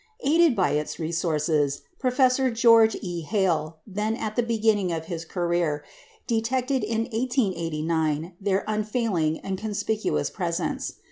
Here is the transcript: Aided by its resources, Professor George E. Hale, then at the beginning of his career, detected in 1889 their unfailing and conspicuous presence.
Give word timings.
Aided 0.21 0.55
by 0.55 0.71
its 0.71 0.97
resources, 0.97 1.83
Professor 1.99 2.49
George 2.49 2.97
E. 3.03 3.21
Hale, 3.21 3.77
then 3.85 4.15
at 4.15 4.35
the 4.35 4.41
beginning 4.41 4.91
of 4.91 5.05
his 5.05 5.23
career, 5.25 5.83
detected 6.25 6.83
in 6.83 7.01
1889 7.01 8.33
their 8.41 8.63
unfailing 8.67 9.37
and 9.41 9.59
conspicuous 9.59 10.31
presence. 10.31 10.93